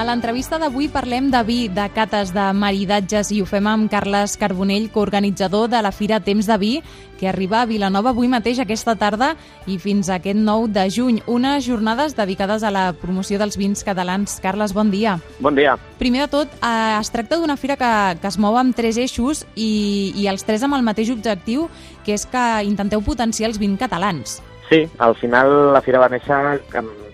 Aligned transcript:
A 0.00 0.04
l'entrevista 0.08 0.56
d'avui 0.56 0.86
parlem 0.88 1.26
de 1.28 1.40
vi, 1.44 1.58
de 1.68 1.84
cates, 1.92 2.30
de 2.32 2.46
maridatges 2.56 3.28
i 3.36 3.42
ho 3.42 3.44
fem 3.44 3.66
amb 3.68 3.90
Carles 3.92 4.38
Carbonell, 4.40 4.86
coorganitzador 4.94 5.66
de 5.68 5.82
la 5.84 5.90
Fira 5.92 6.22
Temps 6.24 6.46
de 6.48 6.56
Vi, 6.56 6.70
que 7.20 7.28
arriba 7.28 7.58
a 7.60 7.66
Vilanova 7.68 8.14
avui 8.14 8.30
mateix 8.32 8.62
aquesta 8.64 8.94
tarda 8.96 9.34
i 9.68 9.76
fins 9.76 10.08
a 10.08 10.16
aquest 10.16 10.40
9 10.40 10.70
de 10.72 10.86
juny. 10.88 11.18
Unes 11.28 11.66
jornades 11.68 12.16
dedicades 12.16 12.64
a 12.64 12.70
la 12.72 12.86
promoció 12.96 13.36
dels 13.36 13.60
vins 13.60 13.84
catalans. 13.84 14.38
Carles, 14.40 14.72
bon 14.72 14.88
dia. 14.88 15.18
Bon 15.38 15.52
dia. 15.52 15.76
Primer 16.00 16.24
de 16.24 16.30
tot, 16.32 16.56
eh, 16.64 16.96
es 16.96 17.12
tracta 17.12 17.36
d'una 17.36 17.58
fira 17.60 17.76
que, 17.76 17.92
que 18.22 18.32
es 18.32 18.40
mou 18.40 18.56
amb 18.56 18.72
tres 18.72 18.96
eixos 18.96 19.44
i, 19.52 20.14
i 20.16 20.30
els 20.32 20.48
tres 20.48 20.64
amb 20.64 20.80
el 20.80 20.86
mateix 20.86 21.12
objectiu, 21.12 21.68
que 22.08 22.16
és 22.16 22.24
que 22.24 22.46
intenteu 22.64 23.04
potenciar 23.04 23.52
els 23.52 23.60
vins 23.60 23.76
catalans. 23.76 24.40
Sí, 24.70 24.86
al 24.96 25.12
final 25.20 25.74
la 25.74 25.84
fira 25.84 26.00
va 26.00 26.08
néixer 26.08 26.32
amb, 26.32 27.09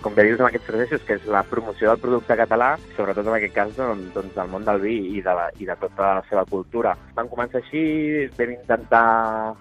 com 0.00 0.14
bé 0.16 0.24
dius, 0.26 0.40
amb 0.40 0.48
aquests 0.48 0.82
eixos, 0.84 1.02
que 1.06 1.16
és 1.18 1.26
la 1.30 1.42
promoció 1.48 1.90
del 1.90 2.00
producte 2.02 2.36
català, 2.40 2.70
sobretot 2.96 3.26
en 3.26 3.36
aquest 3.36 3.54
cas 3.56 3.72
doncs, 3.76 4.10
doncs 4.14 4.36
del 4.36 4.52
món 4.52 4.66
del 4.66 4.80
vi 4.82 4.96
i 5.18 5.22
de, 5.24 5.34
la, 5.36 5.48
i 5.60 5.68
de 5.68 5.76
tota 5.80 6.12
la 6.18 6.26
seva 6.28 6.44
cultura. 6.48 6.94
Vam 7.16 7.28
començar 7.32 7.60
així, 7.60 7.82
vam 8.38 8.54
intentar 8.54 9.04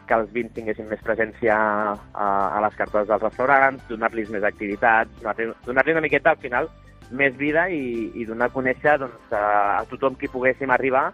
que 0.08 0.20
els 0.20 0.32
vins 0.36 0.54
tinguessin 0.56 0.90
més 0.92 1.04
presència 1.06 1.56
a, 1.56 2.30
a 2.56 2.62
les 2.66 2.78
cartes 2.80 3.10
dels 3.10 3.26
restaurants, 3.28 3.84
donar-los 3.92 4.32
més 4.36 4.48
activitats, 4.48 5.12
donar-li 5.20 5.52
donar 5.68 5.88
una 5.96 6.06
miqueta 6.08 6.36
al 6.36 6.44
final 6.44 6.72
més 7.12 7.36
vida 7.38 7.66
i, 7.74 8.12
i 8.22 8.26
donar 8.30 8.50
a 8.50 8.54
conèixer 8.54 9.00
doncs, 9.02 9.34
a, 9.34 9.80
a 9.80 9.84
tothom 9.90 10.16
qui 10.20 10.30
poguéssim 10.32 10.72
arribar 10.72 11.10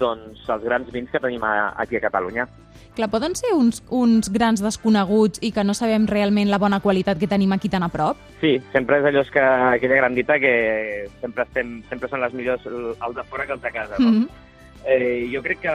doncs, 0.00 0.42
els 0.50 0.64
grans 0.64 0.90
vins 0.90 1.10
que 1.10 1.20
tenim 1.22 1.44
a, 1.46 1.74
aquí 1.78 1.98
a 1.98 2.02
Catalunya. 2.08 2.48
Clar, 2.94 3.10
poden 3.10 3.34
ser 3.34 3.50
uns, 3.58 3.82
uns 3.90 4.30
grans 4.30 4.62
desconeguts 4.62 5.40
i 5.42 5.50
que 5.50 5.64
no 5.66 5.74
sabem 5.74 6.06
realment 6.06 6.50
la 6.52 6.60
bona 6.62 6.78
qualitat 6.80 7.18
que 7.18 7.26
tenim 7.26 7.50
aquí 7.52 7.68
tan 7.68 7.82
a 7.82 7.90
prop? 7.90 8.20
Sí, 8.40 8.60
sempre 8.70 9.00
és 9.00 9.08
allò 9.10 9.24
que 9.34 9.42
aquella 9.42 9.98
gran 9.98 10.14
dita 10.14 10.38
que 10.38 10.54
sempre, 11.20 11.42
estem, 11.42 11.80
sempre 11.90 12.10
són 12.12 12.22
les 12.22 12.36
millors 12.38 12.66
els 12.70 13.16
de 13.18 13.24
fora 13.26 13.46
que 13.48 13.56
els 13.56 13.62
de 13.62 13.72
casa, 13.74 13.98
no? 13.98 14.10
Mm 14.10 14.22
-hmm. 14.22 14.42
Eh, 14.86 15.30
jo 15.32 15.40
crec 15.40 15.62
que 15.64 15.72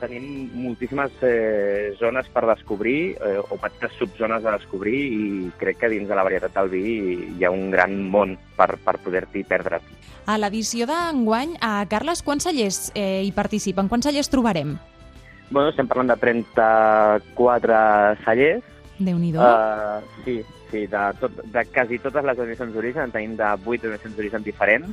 tenim 0.00 0.50
moltíssimes 0.52 1.10
eh, 1.22 1.96
zones 1.98 2.28
per 2.28 2.44
descobrir, 2.44 3.16
eh, 3.16 3.40
o 3.40 3.56
petites 3.56 3.96
subzones 3.96 4.44
a 4.44 4.52
descobrir, 4.52 5.00
i 5.00 5.50
crec 5.56 5.78
que 5.78 5.88
dins 5.88 6.06
de 6.06 6.14
la 6.14 6.22
varietat 6.22 6.52
del 6.52 6.68
vi 6.68 6.84
hi 7.38 7.44
ha 7.44 7.50
un 7.50 7.70
gran 7.70 7.96
món 8.10 8.36
per, 8.58 8.76
per 8.76 8.98
poder-t'hi 8.98 9.44
perdre't. 9.44 9.82
A 10.26 10.36
l'edició 10.36 10.84
d'enguany, 10.86 11.56
a 11.64 11.86
Carles, 11.88 12.22
quants 12.22 12.44
cellers 12.44 12.92
eh, 12.94 13.22
hi 13.24 13.32
participen? 13.32 13.88
Quants 13.88 14.04
cellers 14.04 14.28
trobarem? 14.28 14.76
Bueno, 15.50 15.70
estem 15.72 15.88
parlant 15.90 16.12
de 16.12 16.16
34 16.16 17.78
cellers. 18.24 18.66
déu 19.00 19.18
nhi 19.18 19.32
uh, 19.34 19.98
Sí, 20.24 20.44
sí, 20.70 20.86
de, 20.86 21.04
tot, 21.18 21.40
de 21.42 21.64
quasi 21.74 21.98
totes 21.98 22.24
les 22.24 22.36
denominacions 22.36 22.74
d'origen, 22.74 23.08
en 23.08 23.14
tenim 23.14 23.34
de 23.36 23.48
8 23.66 23.82
denominacions 23.82 24.14
d'origen 24.16 24.46
diferents. 24.46 24.92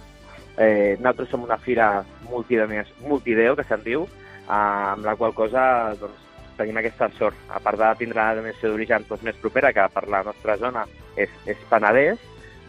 Eh, 0.57 0.97
nosaltres 0.97 1.29
som 1.29 1.43
una 1.43 1.59
fira 1.61 2.03
multideo, 2.31 3.55
que 3.55 3.67
se'n 3.69 3.83
diu, 3.85 4.07
uh, 4.07 4.95
amb 4.95 5.05
la 5.05 5.13
qual 5.15 5.35
cosa 5.37 5.93
doncs, 5.99 6.25
tenim 6.57 6.81
aquesta 6.81 7.11
sort. 7.19 7.37
A 7.53 7.61
part 7.61 7.77
de 7.77 7.93
tindre 7.99 8.17
la 8.17 8.33
denominació 8.33 8.71
d'origen 8.73 9.05
doncs, 9.05 9.21
més 9.27 9.37
propera, 9.37 9.69
que 9.73 9.85
per 9.93 10.07
la 10.09 10.23
nostra 10.25 10.57
zona 10.57 10.87
és, 11.15 11.29
és 11.45 11.57
Penedès, 11.69 12.17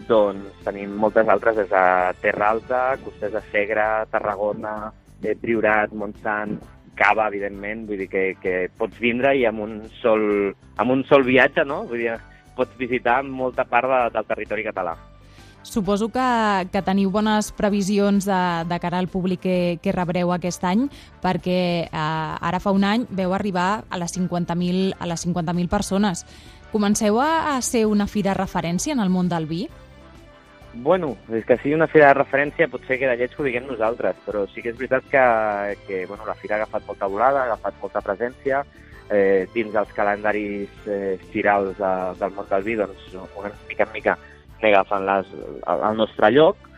doncs 0.07 0.61
tenim 0.67 0.93
moltes 1.01 1.29
altres 1.33 1.57
des 1.57 1.71
de 1.73 1.85
Terra 2.21 2.53
Alta, 2.53 2.83
Costers 3.01 3.33
de 3.33 3.43
Segre, 3.49 3.87
Tarragona, 4.13 4.93
eh, 5.23 5.35
Priorat, 5.41 5.97
Montsant, 5.97 6.59
cava, 6.99 7.29
evidentment, 7.31 7.87
vull 7.89 8.03
dir 8.03 8.09
que, 8.11 8.25
que 8.43 8.57
pots 8.79 8.99
vindre 9.01 9.37
i 9.39 9.47
amb 9.49 9.63
un 9.65 9.79
sol, 10.03 10.25
amb 10.77 10.95
un 10.97 11.05
sol 11.09 11.25
viatge, 11.27 11.65
no? 11.69 11.85
Vull 11.89 12.03
dir, 12.03 12.17
pots 12.59 12.75
visitar 12.79 13.23
molta 13.23 13.65
part 13.69 13.89
de, 13.91 14.03
del 14.17 14.29
territori 14.35 14.67
català. 14.67 14.97
Suposo 15.69 16.09
que, 16.09 16.29
que 16.73 16.81
teniu 16.87 17.11
bones 17.13 17.51
previsions 17.53 18.25
de, 18.25 18.43
de 18.71 18.79
cara 18.81 19.01
al 19.03 19.11
públic 19.13 19.43
que, 19.43 19.57
que 19.83 19.93
rebreu 19.93 20.33
aquest 20.33 20.65
any, 20.65 20.87
perquè 21.23 21.59
eh, 21.85 21.91
ara 21.93 22.61
fa 22.63 22.73
un 22.73 22.87
any 22.89 23.05
veu 23.11 23.35
arribar 23.37 23.85
a 23.91 23.99
les 24.01 24.15
50.000 24.17 24.95
a 24.99 25.11
les 25.11 25.27
50.000 25.27 25.69
persones. 25.69 26.25
Comenceu 26.73 27.21
a, 27.21 27.57
a 27.57 27.61
ser 27.63 27.85
una 27.87 28.07
fira 28.07 28.37
referència 28.39 28.97
en 28.97 29.05
el 29.05 29.13
món 29.13 29.29
del 29.29 29.49
vi? 29.51 29.67
Bueno, 30.75 31.17
és 31.33 31.47
que 31.49 31.57
sigui 31.59 31.75
una 31.75 31.89
fira 31.89 32.11
de 32.11 32.19
referència 32.19 32.69
potser 32.69 32.99
que 33.01 33.09
de 33.09 33.17
lleig 33.17 33.33
ho 33.39 33.47
diguem 33.47 33.65
nosaltres, 33.67 34.19
però 34.27 34.45
sí 34.53 34.63
que 34.63 34.71
és 34.75 34.77
veritat 34.77 35.07
que, 35.11 35.23
que 35.87 36.03
bueno, 36.07 36.27
la 36.29 36.37
fira 36.37 36.57
ha 36.57 36.63
agafat 36.63 36.85
molta 36.87 37.09
volada, 37.09 37.41
ha 37.41 37.49
agafat 37.49 37.81
molta 37.81 38.03
presència, 38.05 38.63
eh, 39.11 39.49
dins 39.55 39.73
dels 39.73 39.93
calendaris 39.97 40.87
eh, 40.87 41.17
firals 41.33 41.77
de, 41.79 41.93
del 42.21 42.35
món 42.37 42.49
del 42.51 42.67
vi, 42.67 42.77
doncs 42.79 43.09
una 43.17 43.53
mica 43.69 43.89
en 43.89 43.95
mica 43.97 44.19
agafen 44.61 45.07
les, 45.07 45.33
el, 45.39 45.85
el 45.89 45.97
nostre 45.97 46.31
lloc 46.35 46.69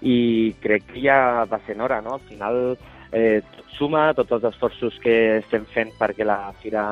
i 0.00 0.54
crec 0.62 0.86
que 0.90 1.02
ja 1.04 1.44
va 1.50 1.60
ser 1.66 1.78
hora, 1.80 2.00
no? 2.02 2.16
Al 2.16 2.24
final 2.28 2.58
eh, 3.12 3.42
tot 3.56 3.72
suma, 3.76 4.08
tots 4.16 4.32
els 4.38 4.46
esforços 4.50 4.96
que 5.02 5.16
estem 5.38 5.66
fent 5.72 5.92
perquè 6.00 6.26
la 6.26 6.52
fira 6.62 6.84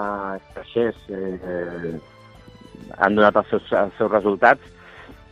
creixés 0.54 1.00
eh, 1.08 1.34
eh, 1.40 1.94
han 2.98 3.16
donat 3.16 3.40
els 3.40 3.50
seus, 3.50 3.72
els 3.72 3.98
seus 3.98 4.12
resultats 4.12 4.72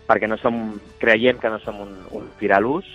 perquè 0.09 0.29
no 0.29 0.39
som, 0.41 0.59
creiem 1.01 1.39
que 1.39 1.51
no 1.51 1.59
som 1.63 1.81
un, 1.85 1.95
un 2.19 2.29
firalús, 2.41 2.87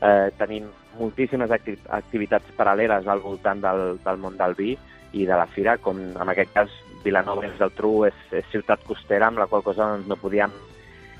eh, 0.00 0.30
tenim 0.38 0.68
moltíssimes 0.98 1.50
acti 1.50 1.76
activitats 1.88 2.56
paral·leles 2.58 3.06
al 3.08 3.22
voltant 3.24 3.62
del, 3.62 3.98
del 4.04 4.18
món 4.20 4.36
del 4.36 4.56
vi 4.58 4.74
i 5.12 5.26
de 5.28 5.36
la 5.36 5.46
fira, 5.46 5.76
com 5.78 5.98
en 6.00 6.32
aquest 6.32 6.52
cas 6.54 6.74
Vilanova 7.04 7.46
és 7.46 7.56
del 7.58 7.72
Tru, 7.76 8.04
és, 8.08 8.18
és 8.32 8.46
ciutat 8.52 8.84
costera, 8.86 9.28
amb 9.28 9.40
la 9.42 9.48
qual 9.50 9.64
cosa 9.66 9.88
doncs, 9.90 10.06
no 10.08 10.18
podíem 10.20 10.52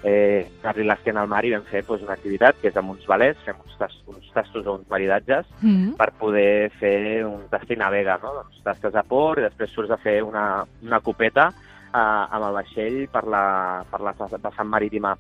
eh, 0.03 0.47
anar-li 0.63 0.87
l'esquena 0.87 1.23
al 1.23 1.31
mar 1.31 1.43
i 1.47 1.53
vam 1.55 1.65
fer 1.69 1.83
doncs, 1.87 2.05
una 2.07 2.17
activitat 2.17 2.59
que 2.61 2.71
és 2.71 2.79
amb 2.79 2.95
uns 2.95 3.07
valers, 3.09 3.41
fem 3.47 3.59
uns, 3.65 3.75
tas, 3.81 3.95
uns 4.11 4.31
tastos 4.35 4.67
o 4.67 4.77
uns 4.79 4.89
maridatges 4.91 5.47
mm 5.61 5.71
-hmm. 5.71 5.97
per 5.97 6.13
poder 6.19 6.71
fer 6.79 7.25
un 7.27 7.49
tast 7.51 7.71
i 7.71 7.77
navega, 7.77 8.19
no? 8.23 8.35
doncs 8.35 8.63
tastes 8.65 8.95
a 8.95 9.03
port 9.03 9.39
i 9.39 9.47
després 9.49 9.71
surts 9.71 9.91
a 9.91 9.97
fer 9.97 10.23
una, 10.23 10.65
una 10.83 11.01
copeta 11.01 11.53
eh, 11.93 12.25
amb 12.37 12.49
el 12.49 12.59
vaixell 12.61 12.99
per 13.13 13.25
la, 13.29 13.45
per 13.91 14.01
la 14.01 14.15
vessant 14.17 14.69
marítima 14.69 15.17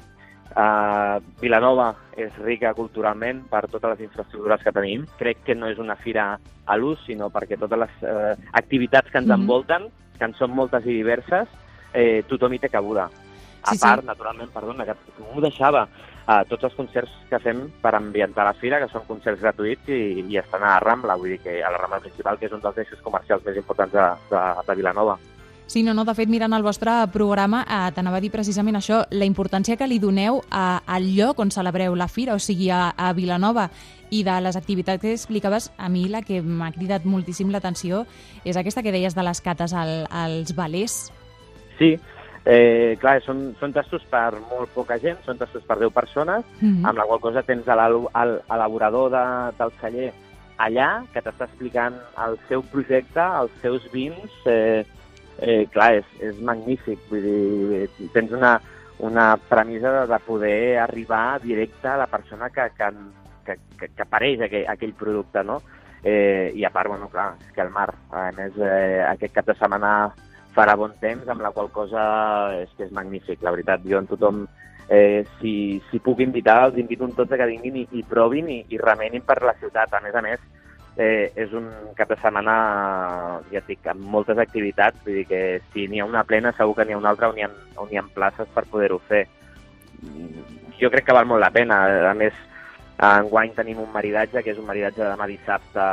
Uh, 0.52 1.16
Vilanova 1.40 1.94
és 2.20 2.34
rica 2.44 2.74
culturalment 2.76 3.38
per 3.48 3.62
totes 3.72 3.94
les 3.94 4.02
infraestructures 4.04 4.60
que 4.60 4.74
tenim. 4.76 5.06
Crec 5.16 5.40
que 5.46 5.56
no 5.56 5.70
és 5.72 5.80
una 5.80 5.96
fira 5.96 6.26
a 6.36 6.76
l'ús, 6.76 7.00
sinó 7.06 7.30
perquè 7.32 7.56
totes 7.56 7.80
les 7.80 7.94
uh, 8.04 8.34
activitats 8.60 9.10
que 9.10 9.18
ens 9.18 9.28
mm 9.28 9.32
-hmm. 9.32 9.40
envolten, 9.40 9.88
que 10.18 10.24
en 10.24 10.34
són 10.34 10.52
moltes 10.52 10.84
i 10.84 10.92
diverses, 10.92 11.48
eh, 11.94 12.22
tothom 12.28 12.52
hi 12.52 12.58
té 12.58 12.68
cabuda. 12.68 13.08
A 13.62 13.72
sí, 13.72 13.78
part, 13.78 14.02
sí. 14.02 14.06
naturalment, 14.06 14.50
perdona, 14.52 14.84
que 14.84 14.94
m'ho 15.18 15.40
deixava, 15.40 15.88
uh, 16.28 16.44
tots 16.48 16.64
els 16.64 16.74
concerts 16.74 17.10
que 17.30 17.38
fem 17.38 17.70
per 17.80 17.94
ambientar 17.94 18.44
la 18.44 18.52
fira, 18.52 18.78
que 18.78 18.92
són 18.92 19.06
concerts 19.06 19.40
gratuïts 19.40 19.88
i, 19.88 20.24
i 20.28 20.36
estan 20.36 20.62
a 20.62 20.74
la 20.74 20.80
Rambla, 20.80 21.16
vull 21.16 21.30
dir 21.30 21.40
que 21.40 21.62
a 21.62 21.70
la 21.70 21.78
Rambla 21.78 22.00
principal, 22.00 22.38
que 22.38 22.46
és 22.46 22.52
un 22.52 22.60
dels 22.60 22.78
eixos 22.78 23.00
comercials 23.00 23.44
més 23.44 23.56
importants 23.56 23.92
de, 23.92 24.06
de, 24.30 24.62
de 24.66 24.74
Vilanova. 24.74 25.18
Sí, 25.72 25.82
no, 25.82 25.94
no, 25.94 26.04
de 26.04 26.12
fet, 26.12 26.28
mirant 26.28 26.52
el 26.52 26.60
vostre 26.66 26.92
programa, 27.14 27.62
eh, 27.64 27.92
t'anava 27.96 28.18
a 28.18 28.20
dir 28.20 28.28
precisament 28.28 28.76
això, 28.76 28.98
la 29.08 29.24
importància 29.24 29.78
que 29.80 29.86
li 29.88 29.96
doneu 29.96 30.42
a, 30.52 30.82
al 30.84 31.06
lloc 31.16 31.40
on 31.40 31.48
celebreu 31.48 31.96
la 31.96 32.10
fira, 32.12 32.34
o 32.36 32.42
sigui, 32.44 32.68
a, 32.68 32.90
a 32.92 33.14
Vilanova, 33.16 33.70
i 34.12 34.20
de 34.20 34.34
les 34.44 34.60
activitats 34.60 35.00
que 35.00 35.14
explicaves, 35.16 35.70
a 35.80 35.88
mi 35.88 36.04
la 36.12 36.20
que 36.20 36.42
m'ha 36.44 36.68
cridat 36.76 37.08
moltíssim 37.08 37.48
l'atenció 37.48 38.02
és 38.44 38.60
aquesta 38.60 38.84
que 38.84 38.92
deies 38.92 39.16
de 39.16 39.24
les 39.24 39.40
cates 39.40 39.72
al, 39.72 39.94
als 40.12 40.52
balers. 40.52 41.00
Sí, 41.80 41.94
eh, 42.44 43.00
clar, 43.00 43.22
són, 43.24 43.54
són 43.56 43.72
tastos 43.72 44.04
per 44.12 44.28
molt 44.52 44.76
poca 44.76 45.00
gent, 45.00 45.24
són 45.24 45.40
tastos 45.40 45.64
per 45.64 45.80
10 45.80 45.96
persones, 45.96 46.44
mm 46.60 46.68
-hmm. 46.68 46.84
amb 46.84 46.98
la 46.98 47.08
qual 47.08 47.24
cosa 47.24 47.48
tens 47.48 47.64
l'elaborador 47.64 49.08
de, 49.08 49.26
del 49.56 49.78
celler 49.80 50.12
allà, 50.58 51.06
que 51.14 51.22
t'està 51.24 51.48
explicant 51.48 51.96
el 52.28 52.36
seu 52.48 52.60
projecte, 52.60 53.22
els 53.40 53.62
seus 53.62 53.88
vins, 53.90 54.28
eh, 54.44 54.84
eh, 55.38 55.66
clar, 55.72 55.94
és, 56.00 56.08
és 56.20 56.40
magnífic. 56.40 57.00
Vull 57.10 57.26
dir, 57.26 58.08
tens 58.14 58.32
una, 58.36 58.56
una 59.02 59.36
premissa 59.48 59.92
de, 60.00 60.06
de 60.12 60.18
poder 60.26 60.78
arribar 60.78 61.40
directe 61.42 61.88
a 61.88 61.98
la 62.04 62.06
persona 62.06 62.50
que, 62.50 62.68
que, 62.76 62.90
que, 63.46 63.56
que, 63.78 63.88
que 63.88 64.02
apareix 64.02 64.42
aquell, 64.46 64.68
aquell 64.68 64.94
producte, 64.98 65.44
no? 65.44 65.60
Eh, 66.02 66.50
I 66.58 66.64
a 66.66 66.70
part, 66.74 66.90
bueno, 66.90 67.08
clar, 67.08 67.36
és 67.38 67.54
que 67.54 67.62
el 67.62 67.70
mar, 67.70 67.92
a 68.10 68.30
més, 68.34 68.56
eh, 68.58 69.02
aquest 69.06 69.36
cap 69.36 69.46
de 69.46 69.54
setmana 69.54 70.12
farà 70.52 70.74
bon 70.76 70.92
temps, 71.00 71.28
amb 71.30 71.44
la 71.44 71.52
qual 71.54 71.70
cosa 71.72 72.02
és 72.58 72.72
que 72.76 72.88
és 72.88 72.94
magnífic, 72.94 73.42
la 73.42 73.52
veritat. 73.54 73.84
Jo 73.88 74.00
en 74.02 74.08
tothom, 74.10 74.42
eh, 74.88 75.22
si, 75.38 75.54
si 75.90 76.02
puc 76.02 76.20
invitar, 76.20 76.58
els 76.68 76.80
invito 76.82 77.08
tots 77.16 77.32
a 77.32 77.38
que 77.40 77.48
vinguin 77.54 77.78
i, 77.82 77.86
i 77.98 78.02
provin 78.08 78.50
i, 78.50 78.58
i 78.68 78.82
remenin 78.82 79.24
per 79.26 79.40
la 79.46 79.54
ciutat. 79.60 79.94
A 79.94 80.02
més 80.04 80.14
a 80.18 80.24
més, 80.24 80.42
eh, 80.96 81.32
és 81.36 81.52
un 81.52 81.68
cap 81.96 82.10
de 82.10 82.16
setmana, 82.20 82.54
ja 83.50 83.60
et 83.60 83.68
dic, 83.68 83.86
amb 83.88 84.04
moltes 84.14 84.38
activitats, 84.38 85.00
vull 85.04 85.20
dir 85.20 85.26
que 85.28 85.42
si 85.72 85.86
n'hi 85.88 86.02
ha 86.02 86.08
una 86.08 86.24
plena 86.28 86.52
segur 86.56 86.76
que 86.76 86.86
n'hi 86.86 86.96
ha 86.96 87.00
una 87.00 87.12
altra 87.12 87.30
on 87.32 87.38
hi 87.38 87.46
ha, 87.46 87.50
on 87.80 87.92
hi 87.92 88.00
ha 88.00 88.06
places 88.14 88.50
per 88.54 88.66
poder-ho 88.70 89.00
fer. 89.08 89.26
Jo 90.80 90.90
crec 90.90 91.06
que 91.06 91.16
val 91.16 91.28
molt 91.30 91.40
la 91.40 91.52
pena. 91.54 91.84
A 92.10 92.14
més, 92.18 92.34
enguany 93.02 93.54
tenim 93.56 93.80
un 93.82 93.92
maridatge, 93.92 94.42
que 94.42 94.52
és 94.52 94.58
un 94.58 94.68
maridatge 94.68 95.04
demà 95.04 95.28
dissabte, 95.30 95.86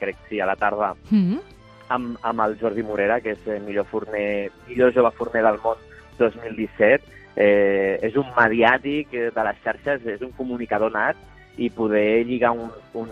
crec 0.00 0.16
sí, 0.30 0.40
a 0.40 0.46
la 0.46 0.56
tarda, 0.56 0.94
mm 1.10 1.22
-hmm. 1.22 1.40
amb, 1.88 2.16
amb 2.22 2.40
el 2.40 2.58
Jordi 2.60 2.82
Morera, 2.82 3.20
que 3.20 3.32
és 3.32 3.46
el 3.46 3.62
millor, 3.62 3.86
forner, 3.86 4.50
millor 4.68 4.92
jove 4.94 5.10
forner 5.12 5.42
del 5.42 5.58
món 5.62 5.76
2017. 6.18 7.04
Eh, 7.36 7.98
és 8.00 8.16
un 8.16 8.24
mediàtic 8.34 9.10
de 9.10 9.42
les 9.44 9.56
xarxes, 9.62 10.06
és 10.06 10.22
un 10.22 10.32
comunicador 10.32 10.90
nat, 10.90 11.16
i 11.56 11.70
poder 11.70 12.26
lligar 12.26 12.52
un, 12.52 12.70
un, 12.94 13.08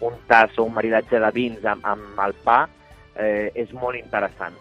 un 0.00 0.18
tas 0.26 0.58
o 0.58 0.66
un 0.66 0.74
maridatge 0.74 1.20
de 1.22 1.30
vins 1.34 1.64
amb, 1.64 1.86
amb 1.86 2.18
el 2.26 2.34
pa 2.44 2.64
eh, 3.14 3.50
és 3.54 3.72
molt 3.72 3.98
interessant. 3.98 4.56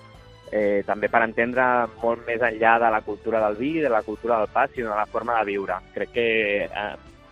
Eh, 0.52 0.82
també 0.86 1.10
per 1.14 1.22
entendre 1.22 1.64
molt 2.02 2.26
més 2.26 2.42
enllà 2.42 2.78
de 2.82 2.90
la 2.90 3.02
cultura 3.06 3.42
del 3.46 3.58
vi, 3.60 3.76
de 3.84 3.90
la 3.90 4.02
cultura 4.02 4.40
del 4.40 4.50
pa, 4.54 4.68
sinó 4.74 4.90
de 4.90 4.98
la 4.98 5.06
forma 5.06 5.38
de 5.40 5.46
viure. 5.52 5.78
Crec 5.94 6.14
que 6.16 6.30
eh, 6.66 6.90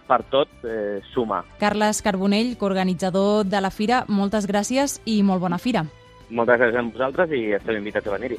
per 0.07 0.23
tot 0.31 0.49
eh, 0.63 1.01
suma. 1.13 1.43
Carles 1.59 2.01
Carbonell, 2.01 2.55
coorganitzador 2.57 3.45
de 3.45 3.61
la 3.61 3.71
Fira, 3.71 4.03
moltes 4.07 4.47
gràcies 4.47 4.99
i 5.05 5.21
molt 5.23 5.41
bona 5.41 5.57
fira. 5.57 5.85
Moltes 6.29 6.59
gràcies 6.59 6.77
a 6.79 6.83
vosaltres 6.83 7.31
i 7.31 7.41
esteu 7.55 7.77
invitats 7.77 8.07
a 8.07 8.15
venir-hi. 8.17 8.35